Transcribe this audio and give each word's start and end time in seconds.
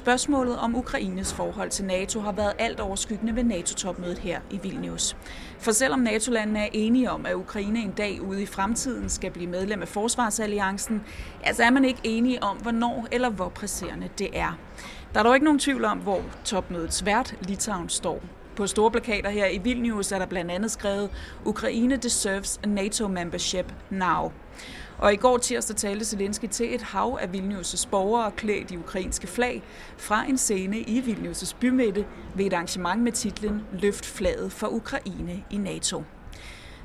Spørgsmålet 0.00 0.58
om 0.58 0.76
Ukraines 0.76 1.34
forhold 1.34 1.70
til 1.70 1.84
NATO 1.84 2.20
har 2.20 2.32
været 2.32 2.52
alt 2.58 2.80
overskyggende 2.80 3.36
ved 3.36 3.44
NATO-topmødet 3.44 4.18
her 4.18 4.40
i 4.50 4.58
Vilnius. 4.62 5.16
For 5.58 5.72
selvom 5.72 6.00
NATO-landene 6.00 6.58
er 6.58 6.68
enige 6.72 7.10
om, 7.10 7.26
at 7.26 7.34
Ukraine 7.34 7.78
en 7.78 7.90
dag 7.90 8.22
ude 8.22 8.42
i 8.42 8.46
fremtiden 8.46 9.08
skal 9.08 9.30
blive 9.30 9.46
medlem 9.46 9.82
af 9.82 9.88
Forsvarsalliancen, 9.88 11.02
altså 11.42 11.62
er 11.62 11.70
man 11.70 11.84
ikke 11.84 12.00
enige 12.04 12.42
om, 12.42 12.56
hvornår 12.56 13.06
eller 13.12 13.30
hvor 13.30 13.48
presserende 13.48 14.08
det 14.18 14.28
er. 14.32 14.58
Der 15.14 15.20
er 15.20 15.24
dog 15.24 15.34
ikke 15.34 15.44
nogen 15.44 15.58
tvivl 15.58 15.84
om, 15.84 15.98
hvor 15.98 16.22
topmødets 16.44 17.06
vært 17.06 17.34
Litauen 17.40 17.88
står. 17.88 18.22
På 18.60 18.66
store 18.66 18.90
plakater 18.90 19.30
her 19.30 19.46
i 19.46 19.58
Vilnius 19.58 20.12
er 20.12 20.18
der 20.18 20.26
blandt 20.26 20.50
andet 20.50 20.70
skrevet, 20.70 21.10
Ukraine 21.44 21.96
deserves 21.96 22.60
a 22.62 22.66
NATO 22.66 23.08
membership 23.08 23.72
now. 23.90 24.32
Og 24.98 25.12
i 25.12 25.16
går 25.16 25.38
tirsdag 25.38 25.76
talte 25.76 26.04
Zelensky 26.04 26.44
til 26.48 26.74
et 26.74 26.82
hav 26.82 27.18
af 27.20 27.26
Vilnius' 27.26 27.88
borgere 27.90 28.30
klædt 28.30 28.70
i 28.70 28.76
ukrainske 28.76 29.26
flag 29.26 29.62
fra 29.96 30.24
en 30.28 30.38
scene 30.38 30.78
i 30.78 31.00
Vilnius' 31.00 31.56
bymidte 31.60 32.06
ved 32.34 32.44
et 32.44 32.52
arrangement 32.52 33.02
med 33.02 33.12
titlen 33.12 33.62
Løft 33.72 34.06
flaget 34.06 34.52
for 34.52 34.66
Ukraine 34.66 35.44
i 35.50 35.56
NATO. 35.56 36.04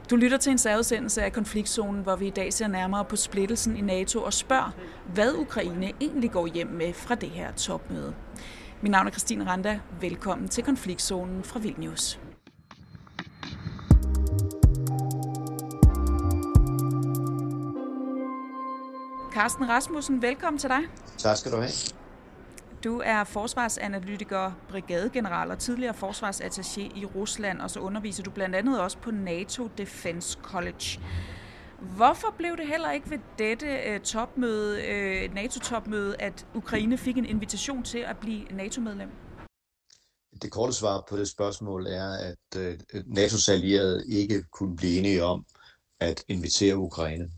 Du 0.10 0.16
lytter 0.16 0.38
til 0.38 0.52
en 0.52 0.58
særudsendelse 0.58 1.22
af 1.22 1.34
konfliktzonen, 1.34 2.04
hvor 2.04 2.16
vi 2.16 2.28
i 2.28 2.30
dag 2.36 2.54
ser 2.54 2.68
nærmere 2.68 3.06
på 3.06 3.16
splittelsen 3.16 3.78
i 3.78 3.82
NATO 3.82 4.20
og 4.22 4.34
spørger, 4.34 4.72
hvad 5.14 5.34
Ukraine 5.34 5.92
egentlig 6.02 6.32
går 6.32 6.48
hjem 6.48 6.68
med 6.68 6.94
fra 6.94 7.16
det 7.16 7.30
her 7.30 7.52
topmøde. 7.52 8.14
Mit 8.86 8.92
navn 8.92 9.08
er 9.08 9.12
Christine 9.12 9.46
Randa. 9.46 9.80
Velkommen 10.02 10.48
til 10.48 10.64
konfliktzonen 10.64 11.44
fra 11.44 11.60
Vilnius. 11.60 12.20
Carsten 19.34 19.70
Rasmussen, 19.70 20.22
velkommen 20.22 20.60
til 20.60 20.70
dig. 20.70 20.80
Tak 21.18 21.38
skal 21.38 21.52
du 21.52 21.58
have. 21.58 21.70
Du 22.84 23.02
er 23.06 23.24
forsvarsanalytiker, 23.24 24.52
brigadegeneral 24.70 25.52
og 25.52 25.60
tidligere 25.60 25.94
forsvarsattaché 26.04 26.82
i 26.82 27.06
Rusland, 27.06 27.62
og 27.62 27.72
så 27.72 27.80
underviser 27.80 28.24
du 28.24 28.32
blandt 28.32 28.56
andet 28.56 28.82
også 28.82 28.98
på 28.98 29.12
NATO 29.12 29.70
Defense 29.78 30.40
College. 30.42 31.00
Hvorfor 31.80 32.36
blev 32.38 32.58
det 32.58 32.68
heller 32.68 32.92
ikke 32.92 33.10
ved 33.10 33.20
dette 33.40 33.66
øh, 33.66 34.00
topmøde, 34.00 34.84
øh, 34.88 35.34
NATO-topmøde, 35.34 36.16
at 36.22 36.48
Ukraine 36.56 36.98
fik 36.98 37.18
en 37.18 37.26
invitation 37.26 37.84
til 37.84 37.98
at 38.00 38.18
blive 38.18 38.44
NATO-medlem? 38.52 39.10
Det 40.42 40.52
korte 40.52 40.74
svar 40.74 41.04
på 41.10 41.18
det 41.18 41.28
spørgsmål 41.28 41.88
er, 41.88 42.12
at 42.14 42.60
øh, 42.60 42.80
NATO's 42.94 43.52
allierede 43.52 44.04
ikke 44.08 44.44
kunne 44.52 44.76
blive 44.76 44.98
enige 44.98 45.24
om 45.24 45.46
at 46.00 46.24
invitere 46.28 46.78
Ukraine. 46.78 47.32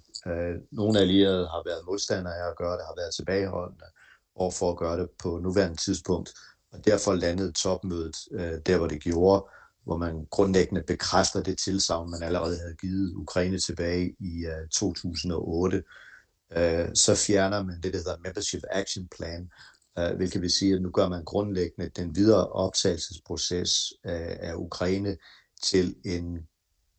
Nogle 0.72 1.00
allierede 1.00 1.48
har 1.48 1.64
været 1.66 1.86
modstandere 1.86 2.36
af 2.36 2.50
at 2.50 2.58
gøre 2.58 2.74
det, 2.74 2.86
har 2.86 2.96
været 2.98 3.16
tilbageholdende 3.16 3.86
over 4.36 4.52
for 4.52 4.72
at 4.72 4.78
gøre 4.78 5.00
det 5.00 5.10
på 5.20 5.40
nuværende 5.44 5.78
tidspunkt, 5.78 6.34
og 6.72 6.86
derfor 6.86 7.14
landede 7.14 7.52
topmødet 7.52 8.16
der, 8.66 8.78
hvor 8.78 8.88
det 8.88 9.02
gjorde, 9.02 9.46
hvor 9.88 9.98
man 9.98 10.26
grundlæggende 10.30 10.84
bekræfter 10.88 11.44
det 11.44 11.58
tilsagn, 11.58 12.12
man 12.12 12.24
allerede 12.24 12.58
havde 12.60 12.76
givet 12.76 13.14
Ukraine 13.16 13.60
tilbage 13.60 14.16
i 14.20 14.46
uh, 14.46 14.70
2008. 14.72 15.84
Uh, 16.56 16.94
så 16.94 17.16
fjerner 17.28 17.64
man 17.64 17.82
det, 17.84 17.94
der 17.94 18.00
hedder 18.00 18.18
Membership 18.24 18.62
Action 18.72 19.08
Plan, 19.08 19.50
uh, 20.00 20.16
hvilket 20.16 20.42
vil 20.42 20.52
sige, 20.52 20.76
at 20.76 20.82
nu 20.82 20.92
gør 20.92 21.10
man 21.10 21.24
grundlæggende 21.24 21.90
den 21.90 22.16
videre 22.16 22.48
optagelsesproces 22.48 23.94
uh, 24.06 24.36
af 24.50 24.54
Ukraine 24.56 25.18
til 25.64 25.96
en 26.06 26.48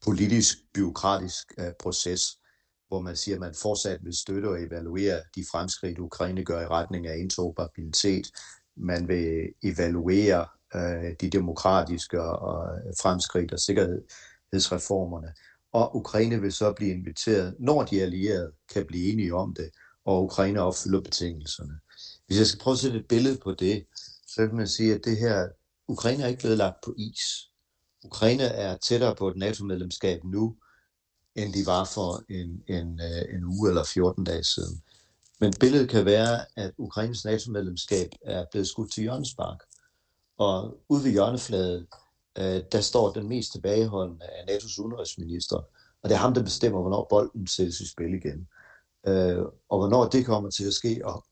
politisk, 0.05 0.59
byråkratisk 0.75 1.53
uh, 1.59 1.65
øh, 1.65 1.73
proces, 1.81 2.23
hvor 2.89 3.01
man 3.01 3.17
siger, 3.17 3.35
at 3.35 3.41
man 3.41 3.55
fortsat 3.55 4.05
vil 4.05 4.17
støtte 4.17 4.47
og 4.47 4.63
evaluere 4.63 5.23
de 5.35 5.45
fremskridt, 5.51 5.99
Ukraine 5.99 6.45
gør 6.45 6.61
i 6.61 6.67
retning 6.67 7.07
af 7.07 7.17
interoperabilitet. 7.19 8.27
Man 8.77 9.09
vil 9.09 9.55
evaluere 9.63 10.47
øh, 10.75 11.15
de 11.21 11.31
demokratiske 11.31 12.23
og 12.23 12.69
fremskridt 13.03 13.53
og 13.53 13.61
sikkerhedsreformerne. 13.61 15.33
Og 15.73 15.97
Ukraine 15.97 16.41
vil 16.41 16.53
så 16.53 16.73
blive 16.73 16.91
inviteret, 16.91 17.55
når 17.59 17.83
de 17.83 18.03
allierede 18.03 18.53
kan 18.75 18.87
blive 18.87 19.13
enige 19.13 19.35
om 19.35 19.55
det, 19.55 19.71
og 20.05 20.25
Ukraine 20.25 20.61
opfylder 20.61 21.01
betingelserne. 21.01 21.81
Hvis 22.27 22.39
jeg 22.39 22.47
skal 22.47 22.61
prøve 22.61 22.73
at 22.73 22.79
sætte 22.79 22.99
et 22.99 23.09
billede 23.09 23.39
på 23.43 23.55
det, 23.55 23.87
så 24.27 24.47
kan 24.47 24.57
man 24.57 24.69
sige, 24.69 24.95
at 24.95 25.01
det 25.05 25.17
her, 25.17 25.49
Ukraine 25.89 26.23
er 26.23 26.27
ikke 26.27 26.41
blevet 26.41 26.59
lagt 26.59 26.77
på 26.85 26.95
is. 26.99 27.51
Ukraine 28.05 28.43
er 28.43 28.77
tættere 28.77 29.15
på 29.15 29.29
et 29.29 29.37
NATO-medlemskab 29.37 30.25
nu, 30.25 30.57
end 31.35 31.53
de 31.53 31.67
var 31.67 31.85
for 31.85 32.25
en, 32.29 32.63
en, 32.77 33.01
øh, 33.01 33.35
en 33.35 33.45
uge 33.45 33.69
eller 33.69 33.85
14 33.85 34.25
dage 34.25 34.45
siden. 34.45 34.83
Men 35.41 35.53
billedet 35.61 35.89
kan 35.89 36.05
være, 36.05 36.45
at 36.57 36.73
Ukraines 36.79 37.25
NATO-medlemskab 37.25 38.09
er 38.23 38.45
blevet 38.51 38.69
skudt 38.69 38.93
til 38.93 39.03
hjørnespark. 39.03 39.59
Og 40.39 40.79
ude 40.89 41.05
ved 41.05 41.11
hjørnefladen, 41.11 41.87
øh, 42.39 42.63
der 42.73 42.81
står 42.81 43.13
den 43.13 43.29
mest 43.29 43.53
tilbageholdende 43.53 44.27
af 44.27 44.45
NATO's 44.49 44.83
udenrigsminister. 44.83 45.57
Og 46.03 46.09
det 46.09 46.13
er 46.13 46.19
ham, 46.19 46.35
der 46.35 46.43
bestemmer, 46.43 46.81
hvornår 46.81 47.07
bolden 47.11 47.47
sættes 47.47 47.81
i 47.81 47.89
spil 47.89 48.15
igen. 48.15 48.49
Øh, 49.07 49.45
og 49.69 49.79
hvornår 49.79 50.09
det 50.09 50.27
kommer 50.27 50.51
til 50.51 50.67
at 50.67 50.73
ske, 50.73 51.01
og, 51.05 51.25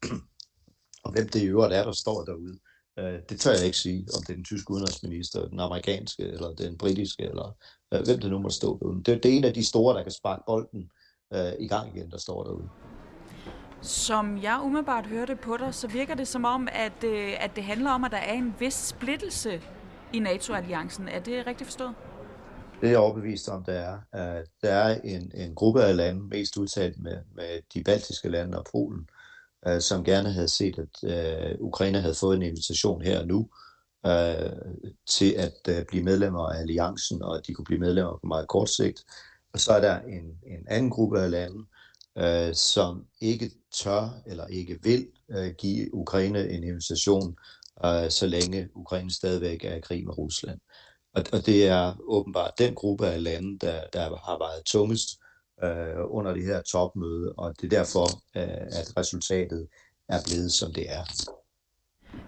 og 1.04 1.12
hvem 1.12 1.28
det 1.28 1.42
i 1.42 1.46
øvrigt 1.46 1.74
er, 1.74 1.84
der 1.84 1.92
står 1.92 2.24
derude. 2.24 2.58
Øh, 2.98 3.20
det 3.28 3.40
tør 3.40 3.52
jeg 3.52 3.64
ikke 3.64 3.78
sige, 3.78 4.08
om 4.16 4.22
det 4.22 4.30
er 4.30 4.34
den 4.34 4.44
tyske 4.44 4.70
udenrigsminister, 4.70 5.48
den 5.48 5.60
amerikanske, 5.60 6.22
eller 6.22 6.54
den 6.54 6.78
britiske, 6.78 7.22
eller 7.22 7.56
øh, 7.94 8.04
hvem 8.04 8.20
det 8.20 8.30
nu 8.30 8.38
må 8.38 8.50
stå 8.50 8.78
derude. 8.78 9.04
Det, 9.04 9.22
det 9.22 9.32
er 9.32 9.36
en 9.36 9.44
af 9.44 9.54
de 9.54 9.64
store, 9.64 9.96
der 9.96 10.02
kan 10.02 10.12
sparke 10.12 10.42
bolden 10.46 10.90
øh, 11.34 11.52
i 11.58 11.68
gang 11.68 11.96
igen, 11.96 12.10
der 12.10 12.18
står 12.18 12.44
derude. 12.44 12.68
Som 13.82 14.42
jeg 14.42 14.60
umiddelbart 14.64 15.06
hørte 15.06 15.36
på 15.36 15.56
dig, 15.56 15.74
så 15.74 15.88
virker 15.88 16.14
det 16.14 16.28
som 16.28 16.44
om, 16.44 16.68
at, 16.72 17.04
øh, 17.04 17.44
at 17.44 17.56
det 17.56 17.64
handler 17.64 17.90
om, 17.90 18.04
at 18.04 18.10
der 18.10 18.16
er 18.16 18.32
en 18.32 18.54
vis 18.58 18.74
splittelse 18.74 19.60
i 20.12 20.18
NATO-alliancen. 20.18 21.08
Er 21.08 21.20
det 21.20 21.46
rigtigt 21.46 21.66
forstået? 21.66 21.94
Det 22.80 22.86
er 22.86 22.90
jeg 22.90 22.98
overbevist 22.98 23.48
om, 23.48 23.64
der 23.64 23.72
er. 23.72 23.94
Øh, 24.14 24.44
der 24.62 24.70
er 24.72 25.00
en, 25.04 25.32
en 25.34 25.54
gruppe 25.54 25.82
af 25.82 25.96
lande, 25.96 26.20
mest 26.20 26.56
udtalt 26.56 26.98
med, 26.98 27.18
med 27.34 27.60
de 27.74 27.84
baltiske 27.84 28.28
lande 28.28 28.58
og 28.58 28.66
Polen, 28.72 29.08
øh, 29.66 29.80
som 29.80 30.04
gerne 30.04 30.32
havde 30.32 30.48
set, 30.48 30.78
at 30.78 31.10
øh, 31.50 31.56
Ukraine 31.60 32.00
havde 32.00 32.14
fået 32.14 32.36
en 32.36 32.42
invitation 32.42 33.02
her 33.02 33.20
og 33.20 33.26
nu 33.26 33.48
øh, 34.06 34.52
til 35.06 35.32
at 35.32 35.76
øh, 35.76 35.84
blive 35.88 36.04
medlemmer 36.04 36.48
af 36.48 36.60
alliancen, 36.60 37.22
og 37.22 37.36
at 37.36 37.46
de 37.46 37.54
kunne 37.54 37.64
blive 37.64 37.80
medlemmer 37.80 38.12
på 38.12 38.26
meget 38.26 38.48
kort 38.48 38.70
sigt. 38.70 39.04
Og 39.52 39.60
så 39.60 39.72
er 39.72 39.80
der 39.80 40.00
en, 40.00 40.24
en 40.46 40.66
anden 40.68 40.90
gruppe 40.90 41.20
af 41.20 41.30
lande, 41.30 41.64
øh, 42.18 42.54
som 42.54 43.06
ikke 43.20 43.50
tør 43.74 44.20
eller 44.26 44.46
ikke 44.46 44.78
vil 44.82 45.08
øh, 45.28 45.54
give 45.58 45.94
Ukraine 45.94 46.48
en 46.48 46.64
invitation, 46.64 47.36
øh, 47.84 48.10
så 48.10 48.26
længe 48.26 48.68
Ukraine 48.74 49.14
stadigvæk 49.14 49.64
er 49.64 49.74
i 49.74 49.80
krig 49.80 50.04
med 50.04 50.18
Rusland. 50.18 50.60
Og, 51.14 51.24
og 51.32 51.46
det 51.46 51.66
er 51.66 51.94
åbenbart 52.00 52.58
den 52.58 52.74
gruppe 52.74 53.06
af 53.06 53.22
lande, 53.22 53.58
der, 53.58 53.86
der 53.92 54.00
har 54.00 54.38
været 54.38 54.64
tungest 54.64 55.08
øh, 55.64 56.16
under 56.16 56.34
det 56.34 56.44
her 56.44 56.62
topmøde, 56.62 57.32
og 57.32 57.54
det 57.60 57.72
er 57.72 57.78
derfor, 57.78 58.06
øh, 58.36 58.66
at 58.80 58.96
resultatet 58.96 59.68
er 60.08 60.20
blevet, 60.26 60.52
som 60.52 60.72
det 60.72 60.90
er. 60.90 61.04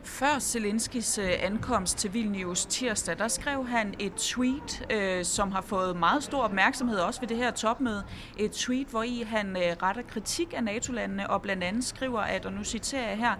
Før 0.02 0.38
Zelenskis 0.38 1.18
øh, 1.18 1.30
ankomst 1.40 1.98
til 1.98 2.14
Vilnius 2.14 2.66
tirsdag, 2.66 3.18
der 3.18 3.28
skrev 3.28 3.66
han 3.66 3.94
et 3.98 4.14
tweet, 4.14 4.86
øh, 4.92 5.24
som 5.24 5.52
har 5.52 5.60
fået 5.60 5.96
meget 5.96 6.22
stor 6.22 6.42
opmærksomhed 6.42 6.98
også 6.98 7.20
ved 7.20 7.28
det 7.28 7.36
her 7.36 7.50
topmøde. 7.50 8.04
Et 8.38 8.50
tweet, 8.50 8.86
hvor 8.86 9.02
i 9.02 9.24
han 9.26 9.56
øh, 9.56 9.76
retter 9.82 10.02
kritik 10.02 10.54
af 10.56 10.64
NATO-landene 10.64 11.30
og 11.30 11.42
blandt 11.42 11.64
andet 11.64 11.84
skriver, 11.84 12.20
at, 12.20 12.46
og 12.46 12.52
nu 12.52 12.64
citerer 12.64 13.08
jeg 13.08 13.18
her, 13.18 13.34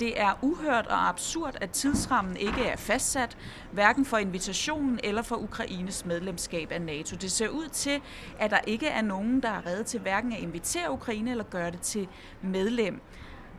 det 0.00 0.20
er 0.20 0.38
uhørt 0.42 0.86
og 0.86 1.08
absurd, 1.08 1.56
at 1.60 1.70
tidsrammen 1.70 2.36
ikke 2.36 2.64
er 2.64 2.76
fastsat, 2.76 3.36
hverken 3.72 4.04
for 4.04 4.16
invitationen 4.16 5.00
eller 5.04 5.22
for 5.22 5.36
Ukraines 5.36 6.04
medlemskab 6.04 6.72
af 6.72 6.82
NATO. 6.82 7.16
Det 7.16 7.32
ser 7.32 7.48
ud 7.48 7.68
til, 7.68 8.00
at 8.38 8.50
der 8.50 8.60
ikke 8.66 8.86
er 8.86 9.02
nogen, 9.02 9.40
der 9.42 9.48
er 9.48 9.66
reddet 9.66 9.86
til 9.86 10.00
hverken 10.00 10.32
at 10.32 10.38
invitere 10.38 10.92
Ukraine 10.92 11.30
eller 11.30 11.44
gøre 11.44 11.70
det 11.70 11.80
til 11.80 12.08
medlem. 12.42 13.00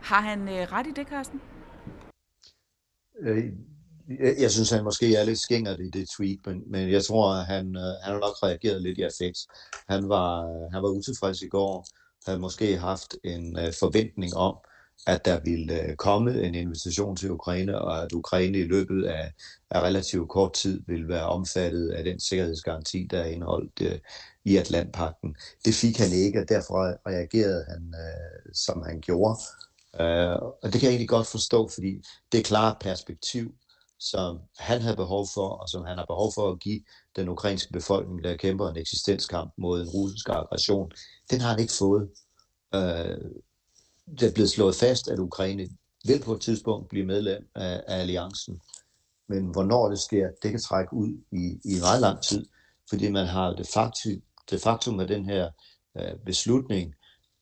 Har 0.01 0.21
han 0.21 0.47
øh, 0.49 0.71
ret 0.71 0.87
i 0.87 0.91
det, 0.91 1.07
Carsten? 1.07 1.41
Øh, 3.23 3.51
jeg, 4.41 4.51
synes, 4.51 4.69
han 4.69 4.83
måske 4.83 5.15
er 5.15 5.23
lidt 5.23 5.39
skængert 5.39 5.79
i 5.79 5.89
det 5.89 6.09
tweet, 6.17 6.39
men, 6.45 6.63
men 6.71 6.91
jeg 6.91 7.03
tror, 7.05 7.33
at 7.33 7.45
han, 7.45 7.75
øh, 7.75 7.93
han 8.03 8.13
har 8.13 8.19
nok 8.19 8.43
reageret 8.43 8.81
lidt 8.81 8.97
i 8.97 9.01
affekt. 9.01 9.39
Han 9.89 10.09
var, 10.09 10.45
øh, 10.45 10.71
han 10.71 10.83
var 10.83 10.89
utilfreds 10.89 11.41
i 11.41 11.47
går, 11.47 11.87
havde 12.25 12.39
måske 12.39 12.77
haft 12.77 13.15
en 13.23 13.59
øh, 13.59 13.73
forventning 13.79 14.35
om, 14.35 14.55
at 15.07 15.25
der 15.25 15.39
ville 15.43 15.81
øh, 15.81 15.95
komme 15.95 16.41
en 16.41 16.55
invitation 16.55 17.15
til 17.15 17.31
Ukraine, 17.31 17.81
og 17.81 18.03
at 18.03 18.11
Ukraine 18.11 18.57
i 18.57 18.63
løbet 18.63 19.05
af, 19.05 19.33
af 19.69 19.81
relativt 19.81 20.29
kort 20.29 20.53
tid 20.53 20.81
ville 20.87 21.07
være 21.07 21.25
omfattet 21.25 21.89
af 21.89 22.03
den 22.03 22.19
sikkerhedsgaranti, 22.19 23.07
der 23.11 23.19
er 23.19 23.25
indeholdt 23.25 23.81
øh, 23.81 23.99
i 24.45 24.57
Atlantpakten. 24.57 25.35
Det 25.65 25.73
fik 25.73 25.97
han 25.97 26.11
ikke, 26.11 26.39
og 26.39 26.49
derfor 26.49 27.09
reagerede 27.09 27.65
han, 27.69 27.93
øh, 27.97 28.53
som 28.53 28.81
han 28.81 29.01
gjorde. 29.01 29.39
Uh, 29.99 30.35
og 30.63 30.63
det 30.63 30.73
kan 30.73 30.81
jeg 30.81 30.89
egentlig 30.89 31.09
godt 31.09 31.27
forstå, 31.27 31.69
fordi 31.73 32.01
det 32.31 32.39
er 32.39 32.43
klart 32.43 32.77
perspektiv, 32.79 33.53
som 33.99 34.39
han 34.59 34.81
havde 34.81 34.95
behov 34.95 35.27
for, 35.33 35.47
og 35.49 35.69
som 35.69 35.85
han 35.85 35.97
har 35.97 36.05
behov 36.05 36.31
for 36.35 36.51
at 36.51 36.59
give 36.59 36.81
den 37.15 37.29
ukrainske 37.29 37.73
befolkning, 37.73 38.23
der 38.23 38.37
kæmper 38.37 38.69
en 38.69 38.77
eksistenskamp 38.77 39.53
mod 39.57 39.81
en 39.81 39.89
russisk 39.89 40.29
aggression. 40.29 40.91
Den 41.31 41.41
har 41.41 41.49
han 41.49 41.59
ikke 41.59 41.73
fået. 41.79 42.09
Uh, 42.75 43.31
det 44.19 44.23
er 44.29 44.33
blevet 44.33 44.49
slået 44.49 44.75
fast, 44.75 45.07
at 45.07 45.19
Ukraine 45.19 45.69
vil 46.05 46.21
på 46.25 46.33
et 46.33 46.41
tidspunkt 46.41 46.89
blive 46.89 47.05
medlem 47.05 47.49
af, 47.55 47.83
af 47.87 47.99
alliancen. 47.99 48.61
Men 49.29 49.51
hvornår 49.51 49.89
det 49.89 49.99
sker, 49.99 50.27
det 50.43 50.51
kan 50.51 50.61
trække 50.61 50.93
ud 50.93 51.09
i, 51.31 51.73
i 51.73 51.79
meget 51.79 52.01
lang 52.01 52.21
tid, 52.21 52.45
fordi 52.89 53.11
man 53.11 53.27
har 53.27 53.53
det 53.53 53.67
faktum, 53.67 54.21
det 54.49 54.61
faktum 54.61 54.93
med 54.93 55.07
den 55.07 55.25
her 55.25 55.49
øh, 55.97 56.19
beslutning 56.25 56.95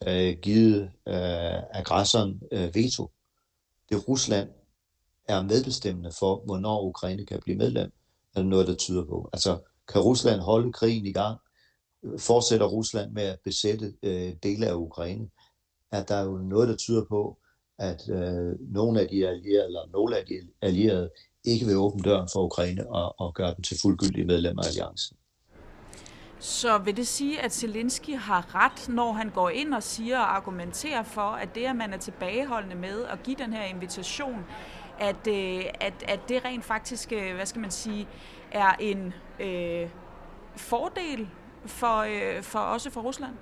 øh, 0.08 0.38
givet 0.42 0.92
øh, 1.08 1.64
aggressoren 1.74 2.42
øh, 2.52 2.76
veto. 2.76 3.12
Det 3.90 4.08
Rusland 4.08 4.50
er 5.28 5.42
medbestemmende 5.42 6.12
for, 6.20 6.42
hvornår 6.46 6.82
Ukraine 6.82 7.26
kan 7.26 7.40
blive 7.44 7.58
medlem, 7.58 7.92
er 8.36 8.44
noget, 8.44 8.68
der 8.68 8.76
tyder 8.76 9.06
på. 9.06 9.30
Altså, 9.34 9.60
kan 9.88 10.02
Rusland 10.02 10.42
holde 10.42 10.74
krigen 10.74 11.06
i 11.06 11.12
gang? 11.12 11.40
Fortsætter 12.18 12.66
Rusland 12.66 13.12
med 13.12 13.24
at 13.24 13.40
besætte 13.44 13.94
øh, 14.04 14.34
dele 14.44 14.68
af 14.68 14.74
Ukraine? 14.74 15.30
Er 15.92 16.04
der 16.04 16.22
jo 16.22 16.38
noget, 16.38 16.70
der 16.70 16.76
tyder 16.76 17.06
på, 17.06 17.38
at 17.80 18.10
øh, 18.10 18.60
nogle 18.60 19.02
af 19.02 19.08
de 19.08 19.28
allierede, 19.28 19.66
eller 19.66 19.92
nogle 19.92 20.18
af 20.18 20.26
de 20.26 20.34
allierede, 20.62 21.10
ikke 21.44 21.66
vil 21.66 21.78
åbne 21.78 22.04
døren 22.04 22.30
for 22.34 22.44
Ukraine 22.44 22.90
og, 22.90 23.20
og 23.20 23.34
gøre 23.34 23.54
dem 23.56 23.64
til 23.64 23.78
fuldgyldige 23.82 24.26
medlemmer 24.26 24.64
af 24.64 24.68
alliancen. 24.68 25.18
Så 26.42 26.78
vil 26.78 26.98
det 26.98 27.08
sige, 27.08 27.42
at 27.42 27.54
Zelensky 27.54 28.18
har 28.18 28.56
ret, 28.56 28.90
når 28.90 29.12
han 29.12 29.30
går 29.30 29.50
ind 29.50 29.74
og 29.74 29.84
siger 29.84 30.20
og 30.20 30.36
argumenterer 30.36 31.04
for, 31.04 31.22
at 31.22 31.56
det, 31.56 31.66
at 31.66 31.76
man 31.76 31.94
er 31.94 31.98
tilbageholdende 31.98 32.76
med 32.76 33.04
at 33.04 33.24
give 33.24 33.36
den 33.36 33.54
her 33.54 33.64
invitation, 33.64 34.46
at, 35.00 35.28
øh, 35.28 35.66
at, 35.82 35.94
at 36.08 36.20
det 36.30 36.46
rent 36.46 36.66
faktisk, 36.66 37.12
øh, 37.12 37.36
hvad 37.36 37.46
skal 37.46 37.62
man 37.62 37.72
sige, 37.72 38.08
er 38.52 38.76
en 38.80 39.14
øh, 39.40 39.90
fordel 40.56 41.28
for, 41.66 41.98
øh, 41.98 42.44
for 42.44 42.60
også 42.60 42.90
for 42.90 43.02
Rusland? 43.02 43.34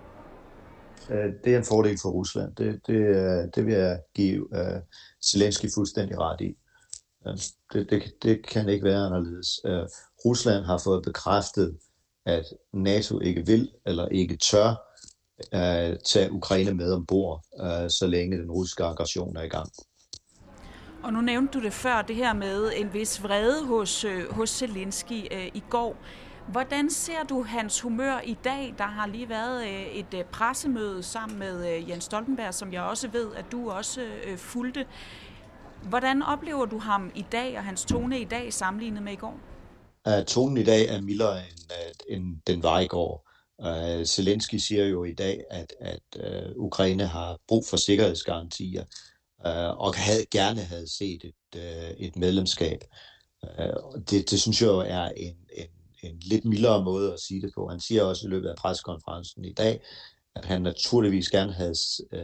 Øh, 1.10 1.34
det 1.44 1.54
er 1.54 1.58
en 1.58 1.66
fordel 1.66 1.98
for 2.02 2.10
Rusland. 2.10 2.56
Det, 2.56 2.82
det, 2.88 3.56
det 3.56 3.66
vil 3.66 3.74
jeg 3.74 4.00
give 4.16 4.54
uh, 4.54 4.82
Zelensky 5.26 5.66
fuldstændig 5.76 6.20
ret 6.20 6.42
i. 6.42 6.58
Det, 7.74 7.90
det, 7.90 8.04
det 8.24 8.48
kan 8.48 8.70
ikke 8.70 8.86
være 8.86 9.06
anderledes. 9.06 9.48
Uh, 9.64 9.72
Rusland 10.26 10.66
har 10.66 10.82
fået 10.84 11.04
bekræftet, 11.04 11.78
at 12.30 12.46
NATO 12.74 13.20
ikke 13.20 13.46
vil 13.46 13.72
eller 13.86 14.08
ikke 14.08 14.38
tør 14.38 14.70
uh, 15.54 15.98
tage 16.06 16.32
Ukraine 16.32 16.74
med 16.74 16.94
ombord, 16.94 17.44
uh, 17.60 17.90
så 17.90 18.08
længe 18.08 18.38
den 18.38 18.52
russiske 18.52 18.84
aggression 18.84 19.38
er 19.38 19.42
i 19.42 19.48
gang. 19.48 19.70
Og 21.04 21.14
nu 21.14 21.22
nævnte 21.22 21.60
du 21.60 21.64
det 21.64 21.74
før, 21.74 22.02
det 22.02 22.16
her 22.16 22.34
med 22.34 22.72
en 22.76 22.94
vis 22.94 23.24
vrede 23.24 23.66
hos, 23.66 24.04
øh, 24.04 24.34
hos 24.34 24.50
Zelensky 24.50 25.36
uh, 25.36 25.46
i 25.46 25.64
går. 25.70 25.96
Hvordan 26.48 26.90
ser 26.90 27.24
du 27.30 27.44
hans 27.44 27.82
humør 27.82 28.20
i 28.24 28.38
dag? 28.44 28.76
Der 28.78 28.84
har 28.84 29.08
lige 29.08 29.30
været 29.30 30.00
et 30.00 30.26
pressemøde 30.32 31.04
sammen 31.04 31.40
med 31.40 31.84
Jens 31.90 32.04
Stoltenberg, 32.04 32.54
som 32.54 32.74
jeg 32.74 32.82
også 32.82 33.08
ved, 33.08 33.28
at 33.36 33.46
du 33.52 33.72
også 33.72 34.02
fulgte. 34.38 34.86
Hvordan 35.84 36.24
oplever 36.24 36.66
du 36.66 36.78
ham 36.78 37.12
i 37.16 37.26
dag 37.32 37.58
og 37.58 37.64
hans 37.64 37.86
tone 37.86 38.20
i 38.20 38.24
dag 38.24 38.54
sammenlignet 38.54 39.04
med 39.04 39.14
i 39.14 39.16
går? 39.16 39.40
Uh, 40.08 40.26
tonen 40.26 40.58
i 40.58 40.64
dag 40.64 40.88
er 40.88 41.02
mildere 41.02 41.38
end, 41.38 41.72
øh, 41.72 42.16
end 42.16 42.42
den 42.48 42.64
var 42.64 42.80
i 42.80 42.88
går. 42.88 43.30
Uh, 43.58 44.06
Zelensky 44.06 44.56
siger 44.56 44.86
jo 44.86 45.04
i 45.04 45.14
dag, 45.14 45.44
at, 45.50 45.74
at 45.80 46.02
uh, 46.16 46.66
Ukraine 46.66 47.08
har 47.08 47.38
brug 47.48 47.66
for 47.70 47.78
sikkerhedsgarantier, 47.78 48.84
uh, 49.46 49.80
og 49.80 49.96
havde, 49.96 50.26
gerne 50.32 50.62
havde 50.62 50.98
set 50.98 51.24
et, 51.24 51.56
uh, 51.56 52.06
et 52.06 52.16
medlemskab. 52.16 52.84
Uh, 53.44 54.02
det, 54.10 54.32
det 54.32 54.42
synes 54.42 54.62
jeg 54.62 54.68
jo 54.68 54.80
er 54.80 55.10
en, 55.18 55.36
en 55.58 55.68
en 56.04 56.20
lidt 56.20 56.46
mildere 56.46 56.84
måde 56.84 57.14
at 57.14 57.20
sige 57.20 57.42
det 57.42 57.52
på. 57.56 57.68
Han 57.68 57.80
siger 57.80 58.04
også 58.04 58.28
i 58.28 58.30
løbet 58.30 58.50
af 58.50 58.56
pressekonferencen 58.56 59.46
i 59.46 59.54
dag, 59.54 59.82
at 60.36 60.46
han 60.46 60.62
naturligvis 60.62 61.30
gerne 61.30 61.54
havde 61.54 61.76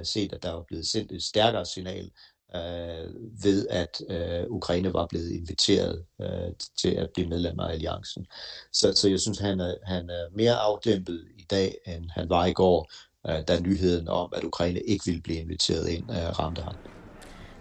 set, 0.06 0.34
at 0.34 0.44
der 0.44 0.52
var 0.52 0.64
blevet 0.68 0.88
sendt 0.88 1.12
et 1.12 1.24
stærkere 1.24 1.66
signal 1.66 2.12
øh, 2.56 3.14
ved, 3.44 3.68
at 3.70 4.02
øh, 4.10 4.46
Ukraine 4.50 4.94
var 4.94 5.06
blevet 5.06 5.32
inviteret 5.32 6.06
øh, 6.22 6.54
til 6.82 6.92
at 6.92 7.10
blive 7.14 7.30
medlem 7.30 7.60
af 7.60 7.72
alliancen. 7.72 8.28
Så, 8.72 8.94
så 8.94 9.10
jeg 9.10 9.20
synes, 9.20 9.40
han 9.40 9.60
er, 9.60 9.76
han 9.84 10.10
er 10.10 10.26
mere 10.32 10.56
afdæmpet 10.56 11.26
i 11.38 11.46
dag, 11.50 11.78
end 11.88 12.10
han 12.10 12.30
var 12.30 12.46
i 12.46 12.54
går, 12.54 12.92
øh, 13.28 13.48
da 13.48 13.60
nyheden 13.60 14.08
om, 14.08 14.34
at 14.36 14.44
Ukraine 14.44 14.80
ikke 14.80 15.06
ville 15.06 15.22
blive 15.22 15.40
inviteret 15.40 15.88
ind, 15.88 16.12
øh, 16.12 16.40
ramte 16.40 16.62
ham. 16.62 16.76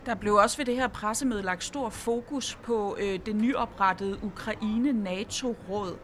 Der 0.07 0.15
blev 0.15 0.35
også 0.35 0.57
ved 0.57 0.65
det 0.65 0.75
her 0.75 0.89
pressemøde 0.89 1.43
lagt 1.43 1.65
stor 1.65 1.89
fokus 1.89 2.59
på 2.65 2.97
øh, 3.01 3.21
det 3.27 3.37
nyoprettede 3.37 4.19
Ukraine-NATO-råd. 4.23 5.99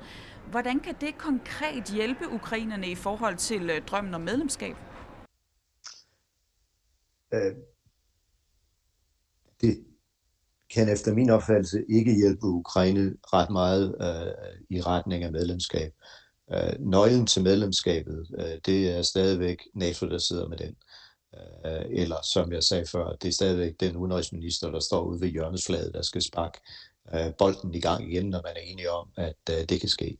Hvordan 0.50 0.80
kan 0.80 0.94
det 1.00 1.18
konkret 1.18 1.84
hjælpe 1.84 2.28
ukrainerne 2.28 2.90
i 2.90 2.94
forhold 2.94 3.36
til 3.36 3.70
øh, 3.70 3.82
drømmen 3.82 4.14
om 4.14 4.20
medlemskab? 4.20 4.76
Øh, 7.34 7.52
det 9.60 9.84
kan 10.74 10.88
efter 10.88 11.14
min 11.14 11.30
opfattelse 11.30 11.84
ikke 11.88 12.14
hjælpe 12.14 12.46
Ukraine 12.46 13.14
ret 13.32 13.50
meget 13.50 13.94
øh, 14.00 14.76
i 14.76 14.80
retning 14.80 15.24
af 15.24 15.32
medlemskab. 15.32 15.92
Øh, 16.52 16.72
nøglen 16.78 17.26
til 17.26 17.42
medlemskabet, 17.42 18.26
øh, 18.38 18.58
det 18.66 18.90
er 18.90 19.02
stadigvæk 19.02 19.58
NATO, 19.74 20.08
der 20.08 20.18
sidder 20.18 20.48
med 20.48 20.56
den. 20.56 20.76
Øh, 21.66 21.86
eller 21.90 22.16
som 22.32 22.52
jeg 22.52 22.62
sagde 22.62 22.86
før, 22.86 23.12
det 23.12 23.28
er 23.28 23.32
stadigvæk 23.32 23.80
den 23.80 23.96
udenrigsminister, 23.96 24.70
der 24.70 24.80
står 24.80 25.04
ude 25.04 25.20
ved 25.20 25.28
hjørnesfladet, 25.28 25.94
der 25.94 26.02
skal 26.02 26.22
sparke 26.22 26.60
øh, 27.14 27.34
bolden 27.38 27.74
i 27.74 27.80
gang 27.80 28.12
igen, 28.12 28.26
når 28.30 28.42
man 28.42 28.52
er 28.56 28.60
enige 28.60 28.90
om, 28.90 29.08
at 29.16 29.38
øh, 29.50 29.68
det 29.68 29.80
kan 29.80 29.88
ske. 29.88 30.18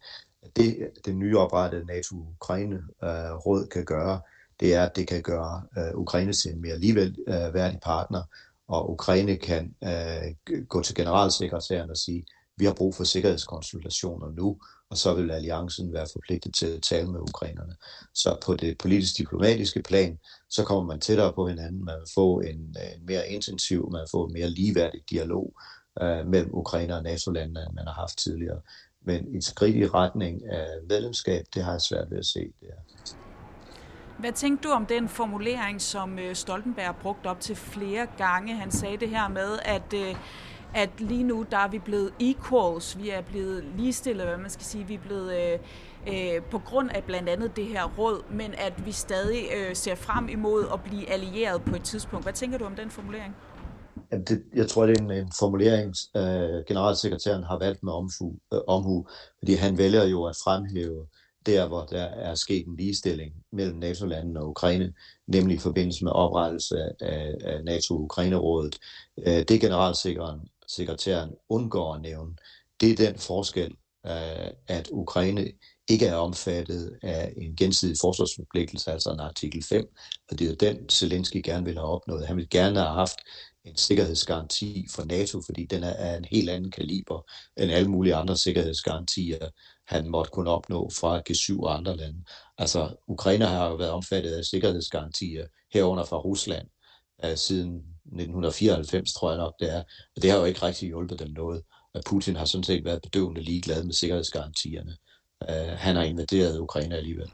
Det, 0.56 0.90
det 1.04 1.16
nyoprettede 1.16 1.86
NATO-Ukraine-råd 1.86 3.62
øh, 3.62 3.68
kan 3.68 3.84
gøre, 3.84 4.20
det 4.60 4.74
er, 4.74 4.84
at 4.84 4.96
det 4.96 5.08
kan 5.08 5.22
gøre 5.22 5.62
øh, 5.78 5.94
Ukraine 5.94 6.32
til 6.32 6.52
en 6.52 6.62
mere 6.62 6.72
alligevel 6.72 7.16
øh, 7.28 7.54
værdig 7.54 7.80
partner, 7.82 8.22
og 8.70 8.90
Ukraine 8.90 9.36
kan 9.36 9.74
øh, 9.84 10.64
gå 10.68 10.82
til 10.82 10.94
generalsekretæren 10.94 11.90
og 11.90 11.96
sige, 11.96 12.24
vi 12.56 12.64
har 12.64 12.74
brug 12.74 12.94
for 12.94 13.04
sikkerhedskonsultationer 13.04 14.30
nu, 14.30 14.58
og 14.90 14.96
så 14.96 15.14
vil 15.14 15.30
alliancen 15.30 15.92
være 15.92 16.06
forpligtet 16.12 16.54
til 16.54 16.66
at 16.66 16.82
tale 16.82 17.10
med 17.12 17.20
ukrainerne. 17.20 17.76
Så 18.14 18.36
på 18.44 18.56
det 18.56 18.78
politisk-diplomatiske 18.78 19.82
plan, 19.82 20.18
så 20.50 20.64
kommer 20.64 20.84
man 20.84 21.00
tættere 21.00 21.32
på 21.32 21.48
hinanden, 21.48 21.84
man 21.84 21.94
vil 21.94 22.12
få 22.14 22.40
en, 22.40 22.58
en 22.94 23.06
mere 23.06 23.28
intensiv, 23.28 23.90
man 23.92 24.00
vil 24.00 24.10
få 24.10 24.26
en 24.26 24.32
mere 24.32 24.50
ligeværdig 24.50 25.00
dialog 25.10 25.54
øh, 26.02 26.26
mellem 26.26 26.54
Ukraine 26.54 26.96
og 26.96 27.02
NATO-landene, 27.02 27.60
end 27.60 27.74
man 27.74 27.86
har 27.86 27.94
haft 27.94 28.18
tidligere. 28.18 28.60
Men 29.02 29.36
et 29.36 29.44
skridt 29.44 29.76
i 29.76 29.86
retning 29.86 30.50
af 30.50 30.66
medlemskab, 30.88 31.44
det 31.54 31.64
har 31.64 31.72
jeg 31.72 31.80
svært 31.80 32.10
ved 32.10 32.18
at 32.18 32.26
se. 32.26 32.40
Det 32.60 32.68
er. 32.68 33.29
Hvad 34.20 34.32
tænkte 34.32 34.68
du 34.68 34.72
om 34.72 34.86
den 34.86 35.08
formulering, 35.08 35.80
som 35.80 36.18
øh, 36.18 36.34
Stoltenberg 36.34 36.96
brugte 36.96 37.26
op 37.26 37.40
til 37.40 37.56
flere 37.56 38.06
gange? 38.18 38.56
Han 38.56 38.70
sagde 38.70 38.96
det 38.96 39.08
her 39.08 39.28
med, 39.28 39.58
at 39.64 39.94
øh, 39.94 40.16
at 40.74 40.90
lige 41.00 41.22
nu 41.22 41.46
der 41.50 41.56
er 41.56 41.68
vi 41.68 41.78
blevet 41.78 42.12
equals, 42.20 42.98
vi 42.98 43.10
er 43.10 43.20
blevet 43.20 43.64
ligestillet, 43.76 44.26
hvad 44.26 44.36
man 44.38 44.50
skal 44.50 44.64
sige, 44.64 44.86
vi 44.86 44.94
er 44.94 44.98
blevet 44.98 45.32
øh, 45.34 45.58
øh, 46.06 46.42
på 46.50 46.58
grund 46.58 46.90
af 46.90 47.04
blandt 47.04 47.28
andet 47.28 47.56
det 47.56 47.64
her 47.64 47.84
råd, 47.98 48.22
men 48.30 48.54
at 48.58 48.86
vi 48.86 48.92
stadig 48.92 49.44
øh, 49.56 49.76
ser 49.76 49.94
frem 49.94 50.28
imod 50.28 50.64
at 50.72 50.82
blive 50.82 51.10
allieret 51.10 51.62
på 51.62 51.76
et 51.76 51.82
tidspunkt. 51.82 52.24
Hvad 52.24 52.32
tænker 52.32 52.58
du 52.58 52.64
om 52.64 52.76
den 52.76 52.90
formulering? 52.90 53.36
Det, 54.28 54.42
jeg 54.54 54.68
tror, 54.68 54.86
det 54.86 54.98
er 54.98 55.02
en, 55.02 55.10
en 55.10 55.32
formulering, 55.38 55.94
øh, 56.16 56.64
generalsekretæren 56.68 57.42
har 57.42 57.58
valgt 57.58 57.82
med 57.82 57.92
omhu, 57.92 58.34
øh, 58.52 58.60
omhu, 58.66 59.06
fordi 59.38 59.54
han 59.54 59.78
vælger 59.78 60.04
jo 60.04 60.24
at 60.24 60.36
fremhæve 60.44 61.06
der, 61.46 61.68
hvor 61.68 61.84
der 61.84 62.02
er 62.02 62.34
sket 62.34 62.66
en 62.66 62.76
ligestilling 62.76 63.34
mellem 63.52 63.78
NATO-landene 63.78 64.40
og 64.40 64.48
Ukraine, 64.48 64.92
nemlig 65.26 65.56
i 65.56 65.60
forbindelse 65.60 66.04
med 66.04 66.12
oprettelse 66.12 66.76
af, 67.00 67.34
af 67.44 67.64
NATO-Ukraine-rådet. 67.64 68.78
Øh, 69.18 69.44
det 69.48 69.60
generalsekretæren 69.60 70.40
sekretæren 70.68 71.30
undgår 71.48 71.94
at 71.94 72.02
nævne, 72.02 72.36
det 72.80 72.90
er 72.90 73.06
den 73.06 73.18
forskel, 73.18 73.74
øh, 74.06 74.50
at 74.66 74.88
Ukraine 74.92 75.52
ikke 75.88 76.06
er 76.06 76.14
omfattet 76.14 76.98
af 77.02 77.32
en 77.36 77.56
gensidig 77.56 77.96
forsvarsforpligtelse, 78.00 78.92
altså 78.92 79.10
en 79.10 79.20
artikel 79.20 79.62
5, 79.62 79.94
og 80.30 80.38
det 80.38 80.44
er 80.44 80.48
jo 80.50 80.56
den, 80.60 80.88
Zelensky 80.88 81.40
gerne 81.44 81.64
vil 81.64 81.74
have 81.74 81.88
opnået. 81.88 82.26
Han 82.26 82.36
vil 82.36 82.50
gerne 82.50 82.78
have 82.80 82.94
haft 82.94 83.18
en 83.64 83.76
sikkerhedsgaranti 83.76 84.86
for 84.90 85.04
NATO, 85.04 85.42
fordi 85.46 85.64
den 85.64 85.82
er 85.82 85.94
af 85.94 86.16
en 86.16 86.24
helt 86.24 86.50
anden 86.50 86.70
kaliber 86.70 87.30
end 87.56 87.70
alle 87.70 87.90
mulige 87.90 88.14
andre 88.14 88.36
sikkerhedsgarantier, 88.36 89.48
han 89.90 90.08
måtte 90.08 90.30
kunne 90.30 90.50
opnå 90.50 90.90
fra 91.00 91.22
G7 91.30 91.60
og 91.60 91.76
andre 91.76 91.96
lande. 91.96 92.24
Altså, 92.58 92.94
Ukraine 93.06 93.46
har 93.46 93.68
jo 93.68 93.74
været 93.74 93.90
omfattet 93.90 94.32
af 94.32 94.44
sikkerhedsgarantier 94.44 95.46
herunder 95.72 96.04
fra 96.04 96.16
Rusland 96.16 96.68
uh, 97.24 97.34
siden 97.34 97.74
1994, 97.76 99.12
tror 99.12 99.30
jeg 99.30 99.38
nok 99.38 99.54
det 99.60 99.74
er. 99.74 99.82
Og 100.16 100.22
det 100.22 100.30
har 100.30 100.38
jo 100.38 100.44
ikke 100.44 100.62
rigtig 100.62 100.88
hjulpet 100.88 101.18
dem 101.18 101.28
noget. 101.30 101.62
Putin 102.06 102.36
har 102.36 102.44
sådan 102.44 102.64
set 102.64 102.84
været 102.84 103.02
bedøvende 103.02 103.40
ligeglad 103.40 103.84
med 103.84 103.94
sikkerhedsgarantierne. 103.94 104.96
Uh, 105.48 105.72
han 105.78 105.96
har 105.96 106.02
invaderet 106.02 106.58
Ukraine 106.58 106.96
alligevel. 106.96 107.30